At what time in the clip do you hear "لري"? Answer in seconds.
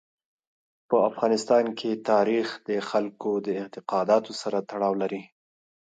5.01-5.21